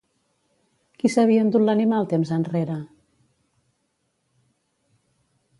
Qui 1.03 1.11
s'havia 1.15 1.43
endut 1.47 1.67
l'animal 1.67 2.09
temps 2.15 2.33
enrere? 2.39 2.79